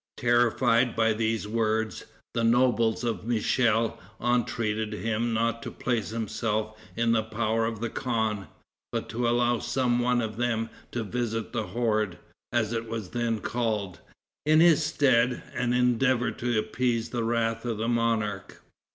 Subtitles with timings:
[0.17, 7.11] Terrified by these words, the nobles of Michel entreated him not to place himself in
[7.11, 8.47] the power of the khan,
[8.91, 12.17] but to allow some one of them to visit the horde,
[12.51, 13.99] as it was then called,
[14.43, 18.59] in his stead, and endeavor to appease the wrath of the monarch.